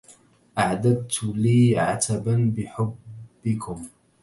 أعددت 0.57 1.23
لي 1.23 1.79
عتبا 1.79 2.53
بحبكم 2.57 3.87